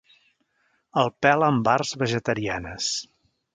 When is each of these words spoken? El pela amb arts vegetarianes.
El 1.01 1.11
pela 1.27 1.51
amb 1.53 1.71
arts 1.75 1.93
vegetarianes. 2.05 2.91